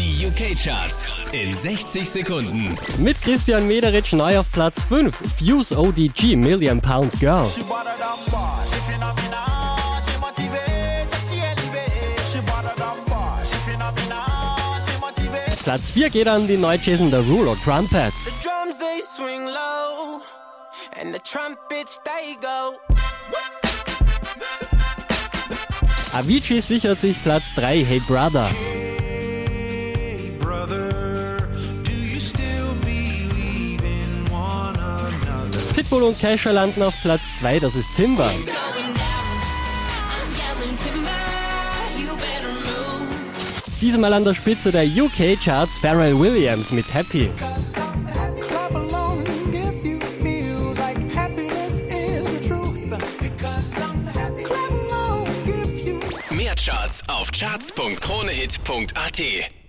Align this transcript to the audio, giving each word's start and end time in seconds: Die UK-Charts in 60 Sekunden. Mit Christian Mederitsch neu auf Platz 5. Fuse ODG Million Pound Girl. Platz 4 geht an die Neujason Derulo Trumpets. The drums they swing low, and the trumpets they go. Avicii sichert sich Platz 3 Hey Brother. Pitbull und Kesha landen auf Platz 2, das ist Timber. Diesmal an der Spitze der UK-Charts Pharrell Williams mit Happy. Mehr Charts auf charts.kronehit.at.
Die 0.00 0.26
UK-Charts 0.26 1.12
in 1.32 1.54
60 1.54 2.08
Sekunden. 2.08 2.74
Mit 3.00 3.20
Christian 3.20 3.68
Mederitsch 3.68 4.14
neu 4.14 4.38
auf 4.38 4.50
Platz 4.50 4.80
5. 4.80 5.14
Fuse 5.14 5.78
ODG 5.78 6.36
Million 6.36 6.80
Pound 6.80 7.20
Girl. 7.20 7.46
Platz 15.64 15.90
4 15.90 16.08
geht 16.08 16.28
an 16.28 16.48
die 16.48 16.56
Neujason 16.56 17.10
Derulo 17.10 17.54
Trumpets. 17.62 18.24
The 18.24 18.30
drums 18.42 18.78
they 18.78 19.02
swing 19.02 19.44
low, 19.44 20.22
and 20.98 21.14
the 21.14 21.20
trumpets 21.20 22.00
they 22.06 22.36
go. 22.40 22.78
Avicii 26.14 26.62
sichert 26.62 26.98
sich 26.98 27.22
Platz 27.22 27.44
3 27.54 27.84
Hey 27.84 28.00
Brother. 28.08 28.48
Pitbull 35.80 36.02
und 36.02 36.18
Kesha 36.18 36.50
landen 36.50 36.82
auf 36.82 36.94
Platz 37.00 37.22
2, 37.38 37.58
das 37.58 37.74
ist 37.74 37.96
Timber. 37.96 38.30
Diesmal 43.80 44.12
an 44.12 44.24
der 44.24 44.34
Spitze 44.34 44.72
der 44.72 44.84
UK-Charts 44.84 45.78
Pharrell 45.78 46.20
Williams 46.20 46.70
mit 46.70 46.92
Happy. 46.92 47.30
Mehr 56.30 56.54
Charts 56.56 57.00
auf 57.08 57.32
charts.kronehit.at. 57.32 59.59